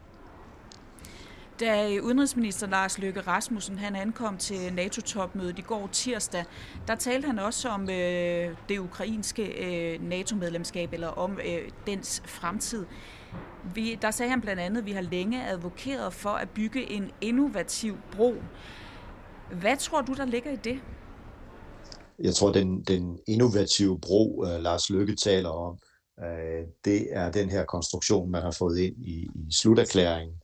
Da 1.60 2.00
udenrigsminister 2.00 2.66
Lars 2.66 2.98
Løkke 2.98 3.20
Rasmussen 3.20 3.78
han 3.78 3.96
ankom 3.96 4.38
til 4.38 4.74
NATO-topmødet 4.74 5.58
i 5.58 5.62
går 5.62 5.88
tirsdag, 5.92 6.44
der 6.88 6.94
talte 6.94 7.26
han 7.26 7.38
også 7.38 7.68
om 7.68 7.90
øh, 7.90 8.56
det 8.68 8.78
ukrainske 8.78 9.42
øh, 9.42 10.02
NATO-medlemskab, 10.02 10.92
eller 10.92 11.08
om 11.08 11.38
øh, 11.46 11.70
dens 11.86 12.22
fremtid. 12.26 12.86
Vi, 13.74 13.98
der 14.02 14.10
sagde 14.10 14.30
han 14.30 14.40
blandt 14.40 14.62
andet, 14.62 14.80
at 14.80 14.86
vi 14.86 14.92
har 14.92 15.00
længe 15.00 15.48
advokeret 15.48 16.12
for 16.12 16.30
at 16.30 16.50
bygge 16.50 16.90
en 16.90 17.10
innovativ 17.20 17.96
bro. 18.16 18.34
Hvad 19.60 19.76
tror 19.76 20.00
du, 20.00 20.14
der 20.14 20.24
ligger 20.24 20.52
i 20.52 20.56
det? 20.56 20.80
jeg 22.18 22.34
tror, 22.34 22.52
den, 22.52 22.82
den 22.82 23.18
innovative 23.26 24.00
bro, 24.00 24.44
øh, 24.44 24.62
Lars 24.62 24.90
Lykke 24.90 25.16
taler 25.16 25.48
om, 25.48 25.78
øh, 26.24 26.66
det 26.84 27.06
er 27.10 27.30
den 27.30 27.50
her 27.50 27.64
konstruktion, 27.64 28.30
man 28.30 28.42
har 28.42 28.50
fået 28.50 28.78
ind 28.78 28.96
i, 29.06 29.28
i 29.34 29.52
sluterklæringen, 29.52 30.36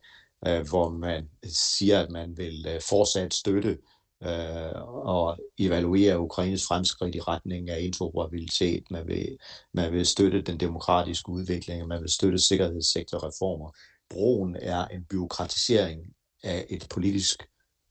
øh, 0.47 0.69
hvor 0.69 0.91
man 0.91 1.29
siger, 1.45 2.01
at 2.01 2.11
man 2.11 2.37
vil 2.37 2.67
øh, 2.69 2.81
fortsat 2.89 3.35
støtte 3.35 3.79
øh, 4.23 4.83
og 4.87 5.39
evaluere 5.59 6.21
Ukraines 6.21 6.67
fremskridt 6.67 7.15
i 7.15 7.21
retning 7.21 7.71
af 7.71 7.81
interoperabilitet. 7.81 8.91
Man 8.91 9.07
vil, 9.07 9.39
man 9.75 9.93
vil 9.93 10.07
støtte 10.07 10.43
den 10.43 10.61
demokratiske 10.61 11.29
udvikling, 11.29 11.89
man 11.89 12.03
vil 12.03 12.13
støtte 12.13 12.39
sikkerhedssektorreformer. 12.39 13.71
Broen 14.11 14.57
er 14.61 14.87
en 14.87 15.05
byråkratisering 15.05 16.15
af 16.43 16.67
et 16.71 16.87
politisk 16.91 17.43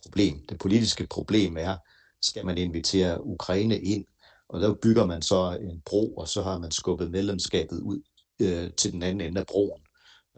problem. 0.04 0.46
Det 0.50 0.60
politiske 0.60 1.08
problem 1.08 1.58
er, 1.58 1.78
skal 2.22 2.46
man 2.46 2.58
invitere 2.58 3.26
Ukraine 3.26 3.80
ind, 3.80 4.06
og 4.50 4.62
der 4.62 4.74
bygger 4.74 5.06
man 5.06 5.22
så 5.22 5.58
en 5.62 5.82
bro, 5.86 6.14
og 6.16 6.28
så 6.28 6.42
har 6.42 6.60
man 6.60 6.72
skubbet 6.72 7.12
medlemskabet 7.12 7.80
ud 7.80 8.02
øh, 8.42 8.74
til 8.74 8.92
den 8.92 9.04
anden 9.04 9.28
ende 9.28 9.40
af 9.40 9.48
broen. 9.48 9.82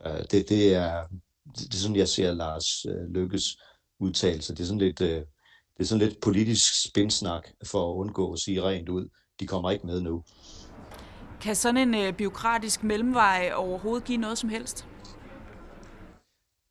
Øh, 0.06 0.24
det, 0.32 0.50
det, 0.50 0.74
er, 0.74 1.04
det 1.46 1.74
er 1.74 1.78
sådan, 1.78 1.96
jeg 1.96 2.08
ser 2.08 2.34
Lars 2.34 2.86
øh, 2.86 3.10
Lykkes 3.10 3.58
udtalelse. 4.00 4.54
Det 4.54 4.60
er 4.60 4.66
sådan 4.66 4.80
lidt, 4.80 5.02
øh, 5.02 5.22
det 5.78 5.80
er 5.80 5.84
sådan 5.84 6.08
lidt 6.08 6.22
politisk 6.22 6.90
spinsnak 6.90 7.48
for 7.66 7.92
at 7.92 7.96
undgå 7.96 8.34
at 8.34 8.40
sige 8.40 8.62
rent 8.62 8.90
ud, 8.90 9.10
de 9.40 9.48
kommer 9.48 9.72
ikke 9.72 9.88
med 9.88 10.02
nu. 10.02 10.24
Kan 11.42 11.56
sådan 11.56 11.88
en 11.88 11.96
øh, 11.96 12.14
biokratisk 12.14 12.84
mellemvej 12.84 13.52
overhovedet 13.56 14.04
give 14.04 14.18
noget 14.18 14.38
som 14.38 14.50
helst? 14.50 14.88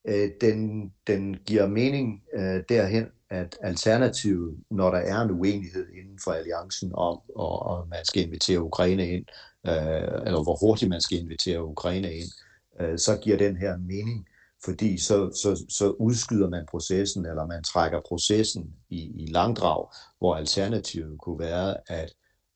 Øh, 0.08 0.30
den, 0.40 0.92
den 1.06 1.34
giver 1.46 1.66
mening 1.66 2.22
øh, 2.34 2.62
derhen, 2.68 3.06
at 3.30 3.58
alternativet, 3.62 4.56
når 4.70 4.90
der 4.90 4.98
er 4.98 5.20
en 5.20 5.30
uenighed 5.30 5.86
inden 5.88 6.18
for 6.24 6.30
alliancen 6.30 6.92
om, 6.94 7.20
og, 7.36 7.62
og 7.62 7.88
man 7.88 8.04
skal 8.04 8.22
invitere 8.22 8.62
Ukraine 8.62 9.08
ind, 9.08 9.24
øh, 9.66 10.26
eller 10.26 10.42
hvor 10.42 10.66
hurtigt 10.66 10.88
man 10.88 11.00
skal 11.00 11.18
invitere 11.18 11.64
Ukraine 11.64 12.14
ind, 12.14 12.30
øh, 12.80 12.98
så 12.98 13.18
giver 13.22 13.36
den 13.36 13.56
her 13.56 13.76
mening, 13.76 14.26
fordi 14.64 14.98
så, 14.98 15.30
så, 15.42 15.64
så 15.68 15.90
udskyder 15.90 16.48
man 16.50 16.66
processen, 16.70 17.26
eller 17.26 17.46
man 17.46 17.64
trækker 17.64 18.00
processen 18.08 18.72
i, 18.90 19.22
i 19.22 19.26
langdrag, 19.26 19.86
hvor 20.18 20.36
alternativet 20.36 21.18
kunne 21.20 21.38
være, 21.38 21.76
at 21.86 22.12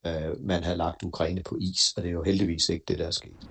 øh, 0.06 0.46
man 0.46 0.64
havde 0.64 0.76
lagt 0.76 1.02
Ukraine 1.02 1.42
på 1.42 1.56
is, 1.60 1.92
og 1.96 2.02
det 2.02 2.08
er 2.08 2.12
jo 2.12 2.22
heldigvis 2.22 2.68
ikke 2.68 2.84
det, 2.88 2.98
der 2.98 3.06
er 3.06 3.10
sket. 3.10 3.48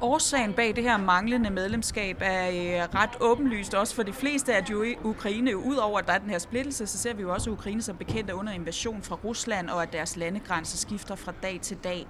Årsagen 0.00 0.52
bag 0.52 0.76
det 0.76 0.84
her 0.84 0.96
manglende 0.96 1.50
medlemskab 1.50 2.16
er 2.20 2.48
øh, 2.48 2.94
ret 2.94 3.10
åbenlyst 3.20 3.74
også 3.74 3.94
for 3.94 4.02
de 4.02 4.12
fleste, 4.12 4.54
at 4.54 4.70
jo 4.70 4.84
Ukraine, 5.04 5.56
udover 5.56 5.98
at 5.98 6.06
der 6.06 6.12
er 6.12 6.18
den 6.18 6.30
her 6.30 6.38
splittelse, 6.38 6.86
så 6.86 6.98
ser 6.98 7.14
vi 7.14 7.22
jo 7.22 7.32
også, 7.32 7.50
at 7.50 7.54
Ukraine 7.54 7.82
som 7.82 7.96
bekendt 7.96 8.30
er 8.30 8.34
under 8.34 8.52
invasion 8.52 9.02
fra 9.02 9.18
Rusland, 9.24 9.70
og 9.70 9.82
at 9.82 9.92
deres 9.92 10.16
landegrænser 10.16 10.78
skifter 10.78 11.14
fra 11.14 11.32
dag 11.42 11.60
til 11.62 11.76
dag. 11.84 12.06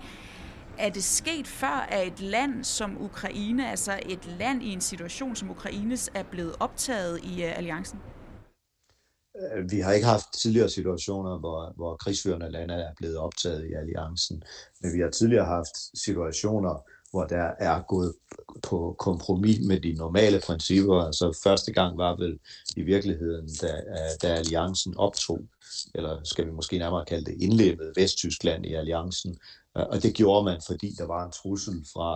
Er 0.78 0.90
det 0.90 1.04
sket 1.04 1.46
før, 1.46 1.86
at 1.88 2.06
et 2.06 2.20
land 2.20 2.64
som 2.64 3.02
Ukraine, 3.02 3.70
altså 3.70 4.00
et 4.06 4.26
land 4.38 4.62
i 4.62 4.72
en 4.72 4.80
situation 4.80 5.36
som 5.36 5.50
Ukraines, 5.50 6.10
er 6.14 6.22
blevet 6.22 6.56
optaget 6.60 7.24
i 7.24 7.44
øh, 7.44 7.58
alliancen? 7.58 7.98
Øh, 9.40 9.70
vi 9.70 9.80
har 9.80 9.92
ikke 9.92 10.06
haft 10.06 10.26
tidligere 10.42 10.68
situationer, 10.68 11.38
hvor, 11.38 11.72
hvor 11.76 11.96
krigsførende 11.96 12.50
lande 12.50 12.74
er 12.74 12.92
blevet 12.96 13.16
optaget 13.16 13.64
i 13.70 13.72
alliancen, 13.72 14.42
men 14.80 14.92
vi 14.94 15.00
har 15.00 15.10
tidligere 15.10 15.44
haft 15.44 15.76
situationer, 16.04 16.82
hvor 17.16 17.24
der 17.24 17.50
er 17.58 17.82
gået 17.82 18.14
på 18.62 18.96
kompromis 18.98 19.58
med 19.66 19.80
de 19.80 19.92
normale 19.92 20.40
principper. 20.46 21.00
Altså 21.00 21.38
første 21.42 21.72
gang 21.72 21.98
var 21.98 22.16
vel 22.16 22.38
i 22.76 22.82
virkeligheden, 22.82 23.48
da, 23.62 23.72
da 24.22 24.28
alliancen 24.28 24.96
optog, 24.96 25.40
eller 25.94 26.20
skal 26.24 26.46
vi 26.46 26.50
måske 26.50 26.78
nærmere 26.78 27.04
kalde 27.04 27.24
det 27.24 27.42
indlemmede 27.42 27.92
Vesttyskland 27.96 28.66
i 28.66 28.74
alliancen. 28.74 29.38
Øh, 29.76 29.84
og 29.90 30.02
det 30.02 30.14
gjorde 30.14 30.44
man, 30.44 30.60
fordi 30.66 30.94
der 30.98 31.06
var 31.06 31.24
en 31.24 31.32
trussel 31.32 31.86
fra, 31.92 32.10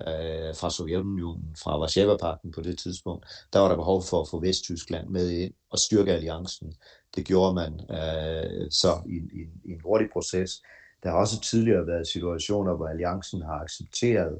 øh, 0.00 0.54
fra 0.54 0.70
Sovjetunionen, 0.70 1.56
fra 1.62 1.78
Varsjava-pakten 1.78 2.52
på 2.52 2.60
det 2.60 2.78
tidspunkt. 2.78 3.26
Der 3.52 3.58
var 3.58 3.68
der 3.68 3.76
behov 3.76 4.02
for 4.02 4.20
at 4.20 4.28
få 4.28 4.40
Vesttyskland 4.40 5.08
med 5.08 5.30
ind 5.30 5.52
og 5.70 5.78
styrke 5.78 6.12
alliancen. 6.12 6.74
Det 7.16 7.24
gjorde 7.26 7.54
man 7.54 7.72
øh, 7.90 8.70
så 8.70 8.92
i, 9.06 9.16
i, 9.16 9.42
i 9.64 9.72
en 9.72 9.80
hurtig 9.84 10.08
proces. 10.12 10.62
Der 11.02 11.10
har 11.10 11.16
også 11.16 11.40
tidligere 11.40 11.86
været 11.86 12.08
situationer, 12.08 12.76
hvor 12.76 12.86
alliancen 12.88 13.42
har 13.42 13.60
accepteret 13.60 14.38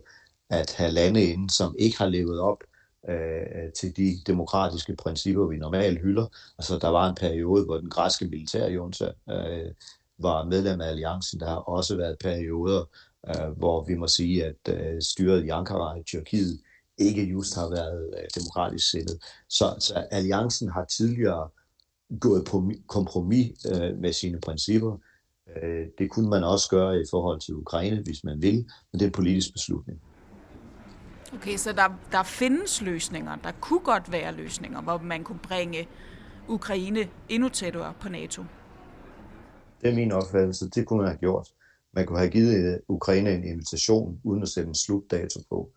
at 0.50 0.74
have 0.76 0.90
lande 0.90 1.22
inde, 1.24 1.50
som 1.50 1.74
ikke 1.78 1.98
har 1.98 2.06
levet 2.06 2.40
op 2.40 2.64
øh, 3.08 3.72
til 3.80 3.96
de 3.96 4.16
demokratiske 4.26 4.96
principper, 4.96 5.46
vi 5.46 5.56
normalt 5.56 6.00
hylder. 6.00 6.26
Altså, 6.58 6.78
der 6.78 6.88
var 6.88 7.08
en 7.08 7.14
periode, 7.14 7.64
hvor 7.64 7.78
den 7.78 7.90
græske 7.90 8.24
militærjunta 8.24 9.10
øh, 9.30 9.72
var 10.18 10.44
medlem 10.44 10.80
af 10.80 10.88
alliancen. 10.88 11.40
Der 11.40 11.46
har 11.46 11.56
også 11.56 11.96
været 11.96 12.16
perioder, 12.20 12.84
øh, 13.28 13.58
hvor 13.58 13.84
vi 13.84 13.94
må 13.94 14.08
sige, 14.08 14.44
at 14.44 14.68
øh, 14.68 15.02
styret 15.02 15.44
i 15.44 15.48
Ankara 15.48 15.98
i 15.98 16.02
Tyrkiet 16.02 16.60
ikke 16.98 17.24
just 17.24 17.54
har 17.54 17.70
været 17.70 18.10
øh, 18.18 18.42
demokratisk 18.42 18.90
sindet. 18.90 19.18
Så, 19.48 19.74
så 19.80 19.94
alliancen 20.10 20.68
har 20.68 20.84
tidligere 20.84 21.48
gået 22.20 22.44
på 22.44 22.70
kompromis 22.86 23.66
øh, 23.66 23.98
med 23.98 24.12
sine 24.12 24.40
principper. 24.40 24.98
Øh, 25.62 25.86
det 25.98 26.10
kunne 26.10 26.30
man 26.30 26.44
også 26.44 26.70
gøre 26.70 27.00
i 27.00 27.04
forhold 27.10 27.40
til 27.40 27.54
Ukraine, 27.54 28.02
hvis 28.02 28.24
man 28.24 28.42
vil, 28.42 28.54
men 28.54 28.92
det 28.92 29.02
er 29.02 29.06
en 29.06 29.12
politisk 29.12 29.52
beslutning. 29.52 30.00
Okay, 31.34 31.56
så 31.56 31.72
der, 31.72 31.98
der 32.12 32.22
findes 32.22 32.82
løsninger. 32.82 33.36
Der 33.36 33.52
kunne 33.60 33.80
godt 33.80 34.12
være 34.12 34.32
løsninger, 34.32 34.82
hvor 34.82 34.98
man 34.98 35.24
kunne 35.24 35.38
bringe 35.38 35.88
Ukraine 36.48 37.08
endnu 37.28 37.48
tættere 37.48 37.94
på 38.00 38.08
NATO. 38.08 38.44
Det 39.82 39.90
er 39.90 39.94
min 39.94 40.12
opfattelse. 40.12 40.70
Det 40.70 40.86
kunne 40.86 40.98
man 40.98 41.08
have 41.08 41.18
gjort. 41.18 41.48
Man 41.92 42.06
kunne 42.06 42.18
have 42.18 42.30
givet 42.30 42.74
øh, 42.74 42.78
Ukraine 42.88 43.34
en 43.34 43.44
invitation, 43.44 44.20
uden 44.24 44.42
at 44.42 44.48
sætte 44.48 44.68
en 44.68 44.74
slutdato 44.74 45.40
på. 45.48 45.70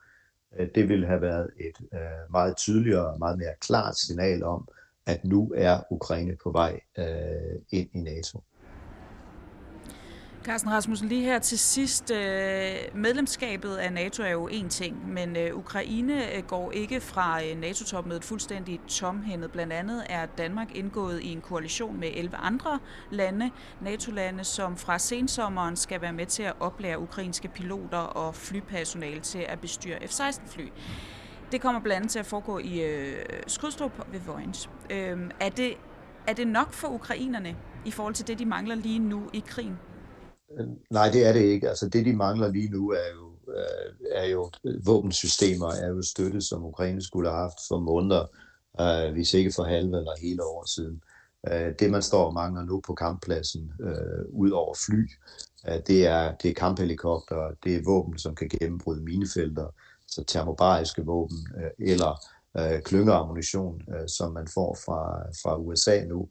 Øh, 0.59 0.67
det 0.75 0.89
ville 0.89 1.07
have 1.07 1.21
været 1.21 1.49
et 1.59 1.87
meget 2.29 2.57
tydeligere 2.57 3.07
og 3.07 3.19
meget 3.19 3.37
mere 3.37 3.53
klart 3.61 3.97
signal 3.97 4.43
om, 4.43 4.67
at 5.05 5.25
nu 5.25 5.53
er 5.55 5.79
Ukraine 5.91 6.37
på 6.43 6.51
vej 6.51 6.79
ind 7.71 7.89
i 7.93 7.99
NATO. 7.99 8.43
Carsten 10.43 10.71
Rasmussen, 10.71 11.07
lige 11.07 11.25
her 11.25 11.39
til 11.39 11.59
sidst. 11.59 12.11
Øh, 12.11 12.75
medlemskabet 12.93 13.75
af 13.75 13.93
NATO 13.93 14.23
er 14.23 14.29
jo 14.29 14.47
en 14.47 14.69
ting, 14.69 15.13
men 15.13 15.37
øh, 15.37 15.57
Ukraine 15.57 16.35
øh, 16.35 16.43
går 16.43 16.71
ikke 16.71 17.01
fra 17.01 17.53
NATO-topmødet 17.55 18.23
fuldstændig 18.23 18.79
tomhændet. 18.87 19.51
Blandt 19.51 19.73
andet 19.73 20.03
er 20.09 20.25
Danmark 20.25 20.75
indgået 20.75 21.21
i 21.21 21.31
en 21.31 21.41
koalition 21.41 21.99
med 21.99 22.09
11 22.13 22.37
andre 22.37 22.79
lande, 23.11 23.51
NATO-lande, 23.81 24.43
som 24.43 24.77
fra 24.77 24.99
sensommeren 24.99 25.75
skal 25.75 26.01
være 26.01 26.13
med 26.13 26.25
til 26.25 26.43
at 26.43 26.53
oplære 26.59 26.99
ukrainske 26.99 27.47
piloter 27.47 27.97
og 27.97 28.35
flypersonale 28.35 29.19
til 29.19 29.45
at 29.49 29.59
bestyre 29.59 30.07
F-16-fly. 30.07 30.67
Det 31.51 31.61
kommer 31.61 31.81
blandt 31.81 31.95
andet 31.95 32.11
til 32.11 32.19
at 32.19 32.25
foregå 32.25 32.59
i 32.59 32.83
øh, 32.83 33.25
Skrydstrup 33.47 34.07
ved 34.11 34.19
Vojens. 34.19 34.69
Øh, 34.89 35.17
er, 35.39 35.49
det, 35.49 35.73
er 36.27 36.33
det 36.33 36.47
nok 36.47 36.73
for 36.73 36.87
ukrainerne 36.87 37.55
i 37.85 37.91
forhold 37.91 38.13
til 38.13 38.27
det, 38.27 38.39
de 38.39 38.45
mangler 38.45 38.75
lige 38.75 38.99
nu 38.99 39.29
i 39.33 39.43
krigen? 39.47 39.77
Nej, 40.89 41.09
det 41.09 41.27
er 41.27 41.33
det 41.33 41.41
ikke. 41.41 41.69
Altså 41.69 41.89
det, 41.89 42.05
de 42.05 42.13
mangler 42.13 42.47
lige 42.47 42.69
nu, 42.69 42.91
er 42.91 43.11
jo, 43.15 43.53
øh, 43.53 44.07
er 44.11 44.25
jo 44.25 44.51
øh, 44.63 44.85
våbensystemer, 44.85 45.67
er 45.67 45.87
jo 45.87 46.01
støtte, 46.01 46.41
som 46.41 46.65
Ukraine 46.65 47.01
skulle 47.01 47.29
have 47.29 47.41
haft 47.41 47.59
for 47.67 47.79
måneder, 47.79 48.25
øh, 48.81 49.13
hvis 49.13 49.33
ikke 49.33 49.51
for 49.55 49.63
halve 49.63 49.97
eller 49.97 50.21
hele 50.21 50.43
år 50.43 50.65
siden. 50.65 51.03
Øh, 51.47 51.73
det, 51.79 51.91
man 51.91 52.01
står 52.01 52.25
og 52.25 52.33
mangler 52.33 52.63
nu 52.63 52.81
på 52.87 52.93
kamppladsen, 52.93 53.71
øh, 53.79 54.25
ud 54.29 54.51
over 54.51 54.75
fly, 54.85 55.09
øh, 55.67 55.79
det, 55.87 56.07
er, 56.07 56.35
det 56.35 56.51
er 56.51 56.55
kamphelikopter, 56.55 57.51
det 57.63 57.75
er 57.75 57.83
våben, 57.85 58.17
som 58.17 58.35
kan 58.35 58.49
gennembryde 58.49 59.03
minefelter, 59.03 59.67
så 60.07 60.23
termobariske 60.23 61.05
våben, 61.05 61.37
øh, 61.57 61.87
eller 61.89 62.25
øh, 62.57 62.81
klyngeammunition, 62.81 63.81
øh, 63.95 64.07
som 64.07 64.33
man 64.33 64.47
får 64.47 64.77
fra, 64.85 65.23
fra 65.43 65.57
USA 65.57 66.05
nu, 66.05 66.21
Øh, 66.21 66.27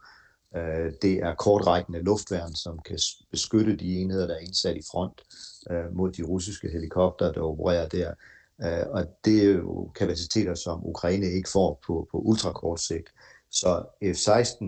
Øh, 0.56 0.92
det 1.02 1.12
er 1.12 1.34
kortrækkende 1.34 2.02
luftværn, 2.02 2.54
som 2.54 2.78
kan 2.78 2.98
beskytte 3.30 3.76
de 3.76 3.98
enheder, 3.98 4.26
der 4.26 4.34
er 4.34 4.38
indsat 4.38 4.76
i 4.76 4.82
front 4.90 5.22
øh, 5.70 5.96
mod 5.96 6.12
de 6.12 6.22
russiske 6.22 6.68
helikopter, 6.68 7.32
der 7.32 7.40
opererer 7.40 7.88
der. 7.88 8.14
Øh, 8.62 8.86
og 8.90 9.04
det 9.24 9.44
er 9.44 9.52
jo 9.52 9.90
kapaciteter, 9.94 10.54
som 10.54 10.86
Ukraine 10.86 11.26
ikke 11.26 11.48
får 11.48 11.80
på, 11.86 12.08
på 12.10 12.18
ultrakort 12.18 12.80
sigt. 12.80 13.08
Så 13.50 13.82
F-16 14.04 14.64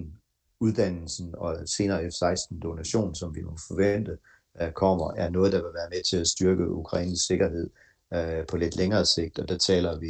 uddannelsen 0.61 1.35
og 1.39 1.57
senere 1.67 2.11
F-16-donation, 2.11 3.15
som 3.15 3.35
vi 3.35 3.43
må 3.43 3.57
forvente 3.69 4.19
øh, 4.61 4.73
kommer, 4.73 5.12
er 5.12 5.31
noget, 5.31 5.53
der 5.53 5.62
vil 5.62 5.75
være 5.75 5.91
med 5.91 6.03
til 6.03 6.17
at 6.17 6.29
styrke 6.29 6.71
Ukraines 6.71 7.21
sikkerhed 7.21 7.71
øh, 8.15 8.47
på 8.47 8.57
lidt 8.57 8.77
længere 8.77 9.07
sigt, 9.07 9.39
og 9.39 9.49
der 9.49 9.59
taler 9.59 9.99
vi 9.99 10.09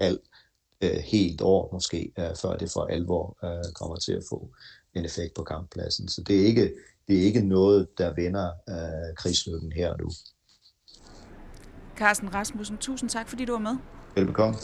halv, 0.00 0.18
helt 0.82 1.40
år 1.42 1.70
måske, 1.72 2.12
før 2.16 2.56
det 2.56 2.70
for 2.70 2.84
alvor 2.84 3.38
kommer 3.74 3.96
til 3.96 4.12
at 4.12 4.22
få 4.30 4.48
en 4.94 5.04
effekt 5.04 5.34
på 5.34 5.42
kamppladsen. 5.42 6.08
Så 6.08 6.22
det 6.22 6.40
er 6.40 6.46
ikke, 6.46 6.72
det 7.08 7.18
er 7.18 7.22
ikke 7.22 7.40
noget, 7.40 7.98
der 7.98 8.14
vender 8.14 8.50
øh, 8.68 9.14
krigslykken 9.16 9.72
her 9.72 9.90
og 9.90 9.98
nu. 9.98 10.10
Carsten 11.96 12.34
Rasmussen, 12.34 12.76
tusind 12.78 13.10
tak, 13.10 13.28
fordi 13.28 13.44
du 13.44 13.52
var 13.52 13.58
med. 13.58 13.76
Velbekomme. 14.14 14.56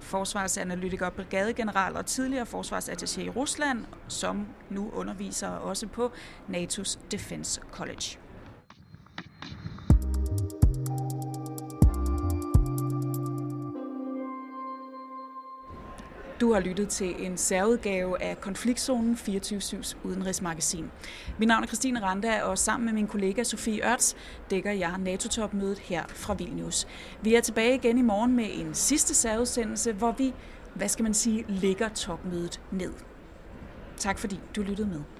forsvarsanalytiker, 0.00 1.10
brigadegeneral 1.10 1.96
og 1.96 2.06
tidligere 2.06 2.46
forsvarsattaché 2.46 3.20
i 3.20 3.28
Rusland, 3.30 3.84
som 4.08 4.46
nu 4.70 4.90
underviser 4.90 5.48
også 5.48 5.86
på 5.86 6.12
NATO's 6.48 6.98
Defense 7.10 7.60
College. 7.72 8.18
Du 16.40 16.52
har 16.52 16.60
lyttet 16.60 16.88
til 16.88 17.26
en 17.26 17.36
særudgave 17.36 18.22
af 18.22 18.40
Konfliktzonen 18.40 19.14
24-7's 19.14 19.96
udenrigsmagasin. 20.04 20.90
Mit 21.38 21.48
navn 21.48 21.62
er 21.62 21.66
Christine 21.66 22.02
Randa, 22.02 22.42
og 22.42 22.58
sammen 22.58 22.84
med 22.84 22.92
min 22.92 23.06
kollega 23.06 23.42
Sofie 23.42 23.92
Ørts 23.92 24.16
dækker 24.50 24.72
jeg 24.72 24.98
NATO-topmødet 24.98 25.78
her 25.78 26.04
fra 26.08 26.34
Vilnius. 26.34 26.86
Vi 27.22 27.34
er 27.34 27.40
tilbage 27.40 27.74
igen 27.74 27.98
i 27.98 28.02
morgen 28.02 28.36
med 28.36 28.46
en 28.52 28.74
sidste 28.74 29.14
særudsendelse, 29.14 29.92
hvor 29.92 30.12
vi, 30.18 30.34
hvad 30.74 30.88
skal 30.88 31.02
man 31.02 31.14
sige, 31.14 31.44
lægger 31.48 31.88
topmødet 31.88 32.60
ned. 32.70 32.92
Tak 33.96 34.18
fordi 34.18 34.40
du 34.56 34.62
lyttede 34.62 34.88
med. 34.88 35.19